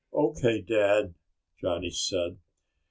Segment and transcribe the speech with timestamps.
[0.13, 1.13] "O.K., Dad,"
[1.61, 2.39] Johnny said.